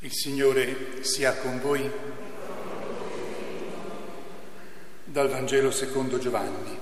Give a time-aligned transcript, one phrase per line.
[0.00, 1.90] Il Signore sia con voi.
[5.02, 6.78] Dal Vangelo secondo Giovanni.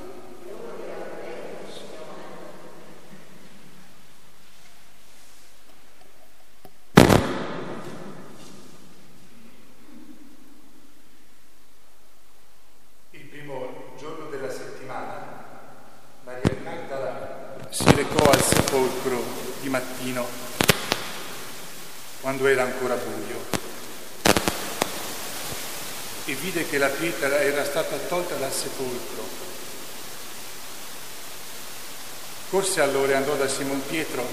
[13.12, 15.44] Il primo giorno della settimana,
[16.23, 19.23] Maria Magdala si recò al sepolcro
[19.62, 20.27] di mattino,
[22.27, 23.38] quando era ancora buio,
[26.24, 29.24] e vide che la pietra era stata tolta dal sepolcro.
[32.50, 34.27] Corse allora e andò da Simon Pietro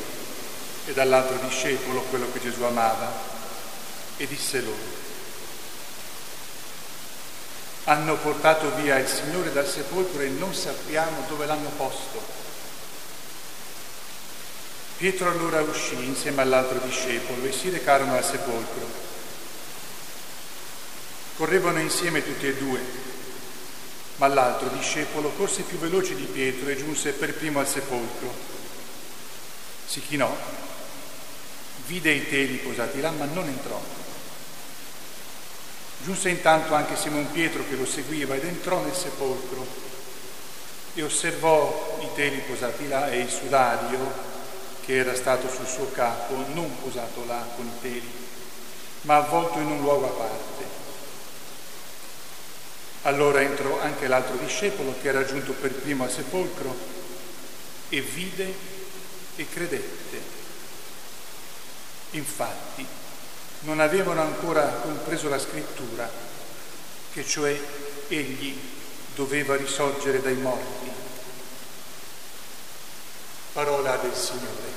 [0.87, 3.11] e dall'altro discepolo, quello che Gesù amava,
[4.17, 5.01] e disse loro,
[7.83, 12.52] hanno portato via il Signore dal sepolcro e non sappiamo dove l'hanno posto.
[14.97, 19.01] Pietro allora uscì insieme all'altro discepolo e si recarono al sepolcro.
[21.35, 22.79] Correvano insieme tutti e due,
[24.17, 28.33] ma l'altro discepolo corse più veloce di Pietro e giunse per primo al sepolcro.
[29.85, 30.33] Si chinò,
[31.87, 33.81] vide i teli posati là, ma non entrò.
[36.03, 39.65] Giunse intanto anche Simon Pietro che lo seguiva ed entrò nel sepolcro
[40.93, 44.31] e osservò i teli posati là e il sudario
[44.85, 48.11] che era stato sul suo capo, non posato là con i teli,
[49.01, 50.81] ma avvolto in un luogo a parte.
[53.03, 56.75] Allora entrò anche l'altro discepolo che era giunto per primo al sepolcro
[57.89, 58.53] e vide
[59.35, 60.21] e credette.
[62.11, 62.85] Infatti,
[63.61, 66.09] non avevano ancora compreso la scrittura,
[67.11, 67.59] che cioè
[68.07, 68.57] egli
[69.15, 70.91] doveva risorgere dai morti.
[73.53, 74.72] Parola del Signore.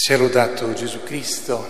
[0.00, 1.68] Sia lodato Gesù Cristo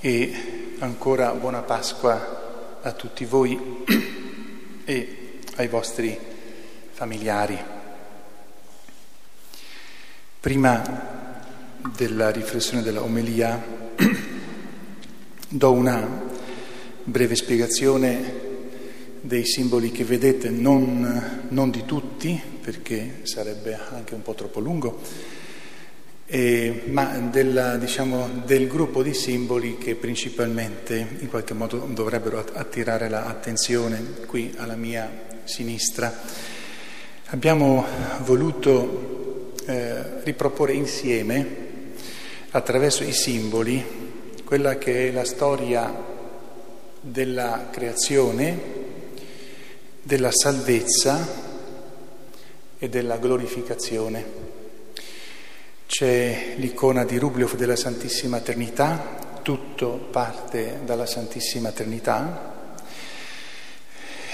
[0.00, 3.58] e ancora buona Pasqua a tutti voi
[4.84, 6.16] e ai vostri
[6.90, 7.58] familiari.
[10.40, 11.40] Prima
[11.96, 13.58] della riflessione della omelia
[15.48, 16.06] do una
[17.02, 18.50] breve spiegazione
[19.22, 25.00] dei simboli che vedete, non, non di tutti, perché sarebbe anche un po' troppo lungo,
[26.34, 33.10] eh, ma della, diciamo, del gruppo di simboli che principalmente in qualche modo dovrebbero attirare
[33.10, 35.10] l'attenzione qui alla mia
[35.44, 36.10] sinistra.
[37.26, 37.84] Abbiamo
[38.20, 41.46] voluto eh, riproporre insieme,
[42.52, 43.84] attraverso i simboli,
[44.42, 45.94] quella che è la storia
[46.98, 48.58] della creazione,
[50.00, 51.28] della salvezza
[52.78, 54.51] e della glorificazione.
[55.94, 62.80] C'è l'icona di Rubliov della Santissima Trinità, tutto parte dalla Santissima Trinità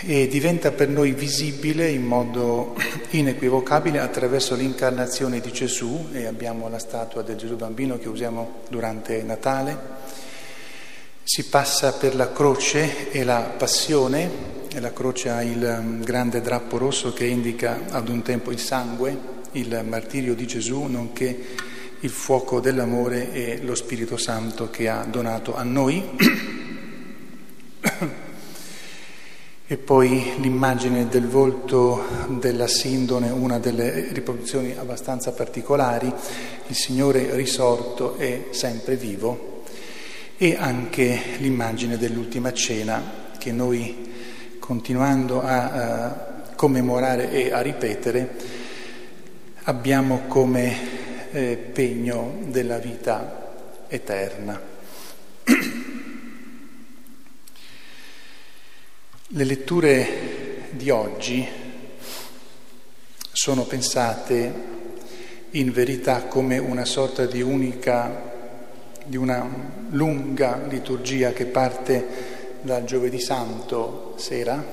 [0.02, 2.76] e diventa per noi visibile in modo
[3.10, 9.20] inequivocabile attraverso l'incarnazione di Gesù e abbiamo la statua del Gesù bambino che usiamo durante
[9.24, 9.76] Natale.
[11.24, 14.30] Si passa per la croce e la passione,
[14.72, 19.37] e la croce ha il grande drappo rosso che indica ad un tempo il sangue,
[19.52, 21.44] il martirio di Gesù, nonché
[22.00, 26.04] il fuoco dell'amore e lo Spirito Santo che ha donato a noi.
[29.70, 32.02] E poi l'immagine del volto
[32.40, 36.10] della Sindone, una delle riproduzioni abbastanza particolari,
[36.68, 39.64] il Signore risorto è sempre vivo,
[40.38, 44.10] e anche l'immagine dell'ultima cena che noi,
[44.58, 48.36] continuando a, a commemorare e a ripetere,
[49.68, 54.58] abbiamo come eh, pegno della vita eterna.
[59.30, 61.46] Le letture di oggi
[63.30, 64.52] sono pensate
[65.50, 68.22] in verità come una sorta di unica,
[69.04, 69.46] di una
[69.90, 74.64] lunga liturgia che parte dal giovedì santo sera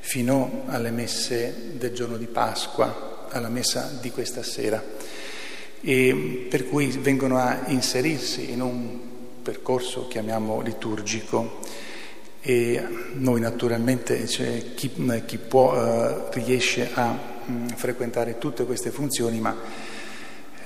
[0.00, 4.82] fino alle messe del giorno di Pasqua, alla messa di questa sera,
[5.82, 8.98] e per cui vengono a inserirsi in un
[9.42, 11.58] percorso, chiamiamo liturgico,
[12.42, 12.82] e
[13.14, 14.90] noi naturalmente cioè, chi,
[15.26, 19.54] chi, può eh, riesce a mh, mm, frequentare tutte queste funzioni, ma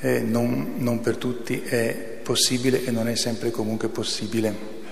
[0.01, 4.83] eh, non, non per tutti è possibile e non è sempre comunque possibile.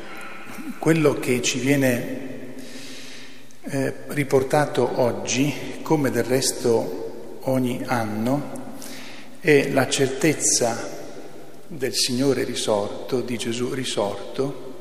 [0.79, 2.31] Quello che ci viene
[3.63, 7.01] eh, riportato oggi, come del resto
[7.43, 8.61] ogni anno,
[9.41, 11.00] è la certezza
[11.67, 14.81] del Signore risorto, di Gesù risorto,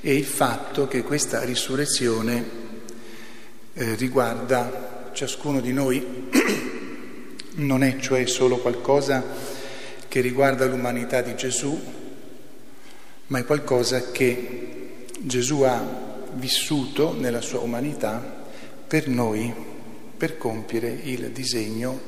[0.00, 2.60] e il fatto che questa risurrezione
[3.74, 6.30] eh, riguarda ciascuno di noi,
[7.54, 9.24] non è cioè solo qualcosa
[10.08, 11.80] che riguarda l'umanità di Gesù,
[13.28, 18.40] ma è qualcosa che Gesù ha vissuto nella sua umanità
[18.86, 19.71] per noi,
[20.22, 21.98] per compiere il disegno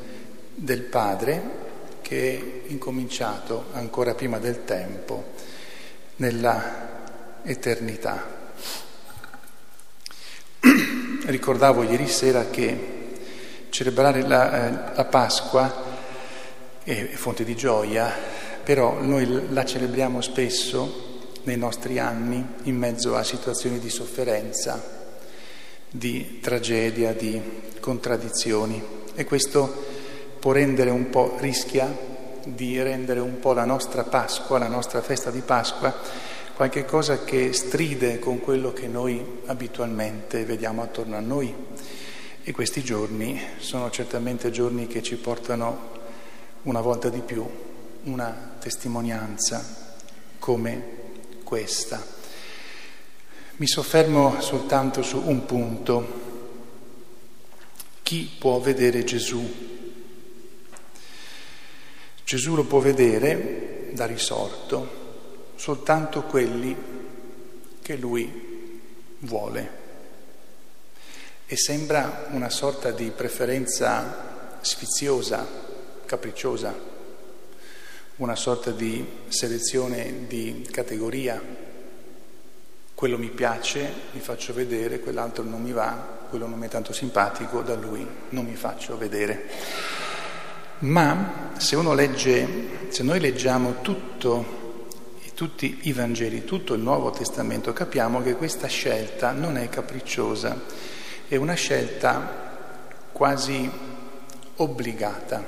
[0.54, 5.32] del Padre che è incominciato ancora prima del tempo
[6.18, 8.24] nella eternità.
[11.26, 13.16] Ricordavo ieri sera che
[13.70, 15.82] celebrare la, eh, la Pasqua
[16.84, 18.12] è fonte di gioia,
[18.62, 25.03] però noi la celebriamo spesso nei nostri anni in mezzo a situazioni di sofferenza,
[25.96, 27.40] di tragedia, di
[27.78, 28.82] contraddizioni
[29.14, 29.84] e questo
[30.40, 31.88] può rendere un po', rischia
[32.42, 35.94] di rendere un po' la nostra Pasqua, la nostra festa di Pasqua,
[36.56, 41.54] qualche cosa che stride con quello che noi abitualmente vediamo attorno a noi.
[42.42, 45.92] E questi giorni sono certamente giorni che ci portano
[46.62, 47.46] una volta di più
[48.02, 49.64] una testimonianza
[50.40, 50.82] come
[51.44, 52.13] questa.
[53.56, 56.22] Mi soffermo soltanto su un punto.
[58.02, 59.48] Chi può vedere Gesù?
[62.24, 66.76] Gesù lo può vedere da risorto soltanto quelli
[67.80, 68.80] che lui
[69.20, 69.82] vuole.
[71.46, 75.46] E sembra una sorta di preferenza sfiziosa,
[76.04, 76.76] capricciosa,
[78.16, 81.73] una sorta di selezione di categoria.
[83.04, 86.94] Quello mi piace, mi faccio vedere, quell'altro non mi va, quello non mi è tanto
[86.94, 89.44] simpatico, da lui non mi faccio vedere.
[90.78, 92.48] Ma se legge,
[92.88, 94.86] se noi leggiamo tutto
[95.34, 100.62] tutti i Vangeli, tutto il Nuovo Testamento, capiamo che questa scelta non è capricciosa,
[101.28, 102.56] è una scelta
[103.12, 103.70] quasi
[104.56, 105.44] obbligata.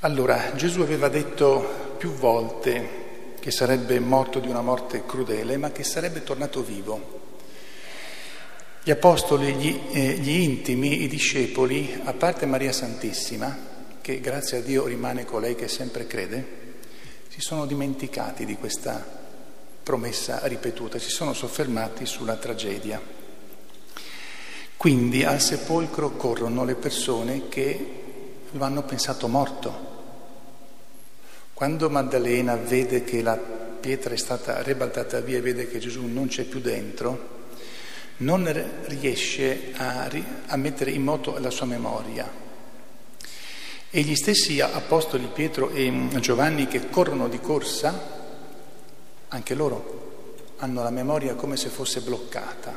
[0.00, 2.95] Allora, Gesù aveva detto più volte
[3.46, 7.20] che sarebbe morto di una morte crudele, ma che sarebbe tornato vivo.
[8.82, 13.56] Gli apostoli, gli, eh, gli intimi, i discepoli, a parte Maria Santissima,
[14.00, 16.44] che grazie a Dio rimane colei che sempre crede,
[17.28, 19.06] si sono dimenticati di questa
[19.80, 23.00] promessa ripetuta, si sono soffermati sulla tragedia.
[24.76, 27.90] Quindi al sepolcro corrono le persone che
[28.50, 29.85] lo hanno pensato morto.
[31.56, 36.26] Quando Maddalena vede che la pietra è stata ribaltata via e vede che Gesù non
[36.26, 37.46] c'è più dentro,
[38.18, 38.44] non
[38.88, 40.06] riesce a,
[40.48, 42.30] a mettere in moto la sua memoria,
[43.88, 48.34] e gli stessi apostoli Pietro e Giovanni che corrono di corsa,
[49.28, 52.74] anche loro hanno la memoria come se fosse bloccata.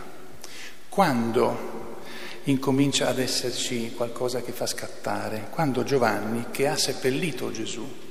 [0.87, 1.97] Quando
[2.43, 5.47] incomincia ad esserci qualcosa che fa scattare?
[5.49, 8.07] Quando Giovanni, che ha seppellito Gesù,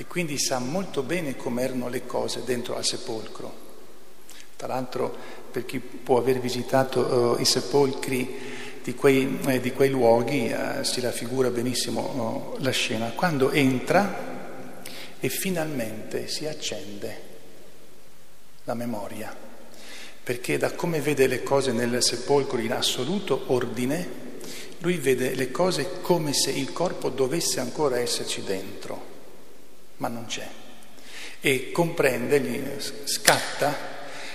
[0.00, 3.66] e quindi sa molto bene come erano le cose dentro al sepolcro.
[4.54, 5.12] Tra l'altro,
[5.50, 8.38] per chi può aver visitato uh, i sepolcri
[8.84, 14.82] di quei, eh, di quei luoghi eh, si raffigura benissimo oh, la scena, quando entra
[15.18, 17.22] e finalmente si accende
[18.64, 19.34] la memoria,
[20.22, 24.26] perché da come vede le cose nel sepolcro in assoluto ordine,
[24.78, 29.16] lui vede le cose come se il corpo dovesse ancora esserci dentro,
[29.98, 30.48] ma non c'è.
[31.40, 33.76] E comprende, scatta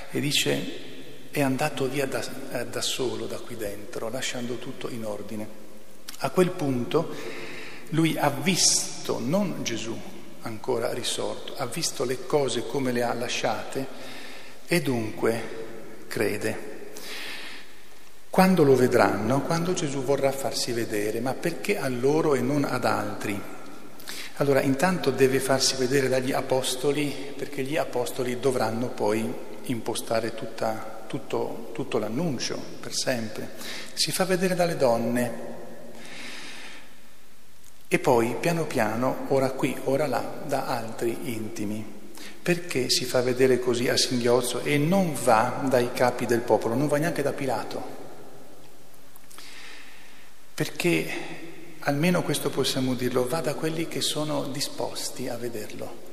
[0.10, 0.91] e dice
[1.32, 5.62] è andato via da, eh, da solo da qui dentro, lasciando tutto in ordine.
[6.20, 7.13] A quel punto
[7.89, 10.00] lui ha visto, non Gesù
[10.41, 13.88] ancora risorto, ha visto le cose come le ha lasciate
[14.67, 16.72] e dunque crede.
[18.29, 19.41] Quando lo vedranno?
[19.41, 23.39] Quando Gesù vorrà farsi vedere, ma perché a loro e non ad altri?
[24.38, 29.32] Allora, intanto deve farsi vedere dagli apostoli, perché gli apostoli dovranno poi
[29.66, 33.52] impostare tutta, tutto, tutto l'annuncio per sempre.
[33.94, 35.52] Si fa vedere dalle donne
[37.88, 42.02] e poi piano piano, ora qui, ora là, da altri intimi.
[42.42, 46.88] Perché si fa vedere così a singhiozzo e non va dai capi del popolo, non
[46.88, 47.82] va neanche da Pilato?
[50.56, 51.08] Perché,
[51.86, 56.12] almeno questo possiamo dirlo, va da quelli che sono disposti a vederlo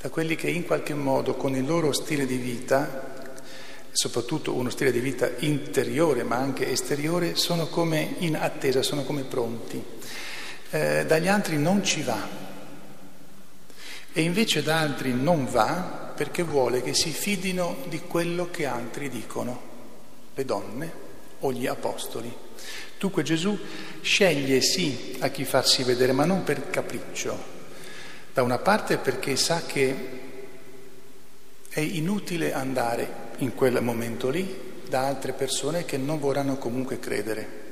[0.00, 3.32] da quelli che in qualche modo con il loro stile di vita,
[3.90, 9.24] soprattutto uno stile di vita interiore ma anche esteriore, sono come in attesa, sono come
[9.24, 9.82] pronti.
[10.70, 12.46] Eh, dagli altri non ci va
[14.12, 19.08] e invece da altri non va perché vuole che si fidino di quello che altri
[19.08, 19.60] dicono,
[20.32, 20.92] le donne
[21.40, 22.46] o gli apostoli.
[22.98, 23.56] Dunque Gesù
[24.00, 27.56] sceglie sì a chi farsi vedere, ma non per capriccio,
[28.32, 29.96] da una parte perché sa che
[31.68, 37.66] è inutile andare in quel momento lì da altre persone che non vorranno comunque credere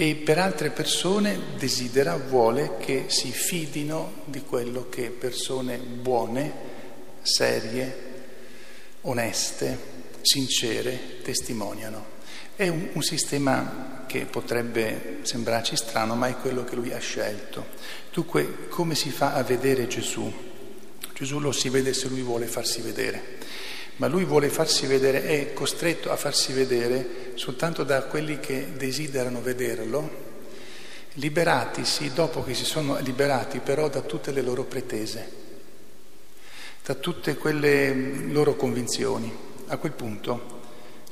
[0.00, 6.52] e per altre persone desidera, vuole che si fidino di quello che persone buone,
[7.22, 7.96] serie,
[9.00, 9.76] oneste,
[10.20, 12.17] sincere testimoniano.
[12.56, 17.66] È un, un sistema che potrebbe sembrarci strano, ma è quello che lui ha scelto.
[18.12, 20.46] Dunque, come si fa a vedere Gesù?
[21.14, 23.38] Gesù lo si vede se lui vuole farsi vedere,
[23.96, 29.42] ma lui vuole farsi vedere, è costretto a farsi vedere soltanto da quelli che desiderano
[29.42, 30.26] vederlo,
[31.14, 35.30] liberatisi dopo che si sono liberati però da tutte le loro pretese,
[36.84, 37.92] da tutte quelle
[38.28, 39.46] loro convinzioni.
[39.70, 40.57] A quel punto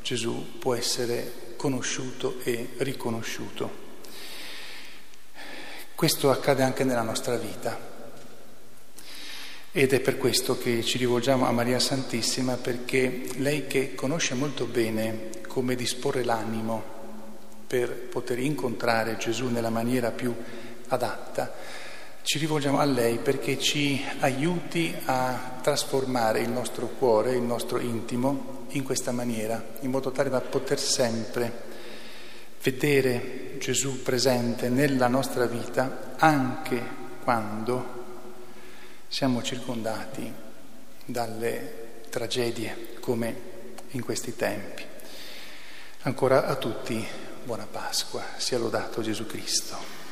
[0.06, 3.68] Gesù può essere conosciuto e riconosciuto.
[5.96, 7.76] Questo accade anche nella nostra vita
[9.72, 14.66] ed è per questo che ci rivolgiamo a Maria Santissima perché lei che conosce molto
[14.66, 16.84] bene come disporre l'animo
[17.66, 20.32] per poter incontrare Gesù nella maniera più
[20.86, 21.52] adatta,
[22.26, 28.64] ci rivolgiamo a lei perché ci aiuti a trasformare il nostro cuore, il nostro intimo
[28.70, 31.62] in questa maniera, in modo tale da poter sempre
[32.60, 36.82] vedere Gesù presente nella nostra vita anche
[37.22, 38.04] quando
[39.06, 40.28] siamo circondati
[41.04, 43.36] dalle tragedie come
[43.90, 44.82] in questi tempi.
[46.02, 47.06] Ancora a tutti
[47.44, 50.05] buona Pasqua, sia lodato Gesù Cristo.